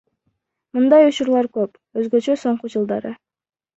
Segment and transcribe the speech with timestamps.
[0.77, 3.13] Мындай учурлар көп, өзгөчө соңку жылдары.